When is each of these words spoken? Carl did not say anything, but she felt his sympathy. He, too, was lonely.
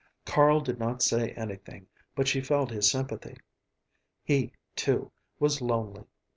Carl 0.25 0.61
did 0.61 0.79
not 0.79 1.03
say 1.03 1.29
anything, 1.33 1.85
but 2.15 2.27
she 2.27 2.41
felt 2.41 2.71
his 2.71 2.89
sympathy. 2.89 3.37
He, 4.23 4.51
too, 4.75 5.11
was 5.37 5.61
lonely. 5.61 6.05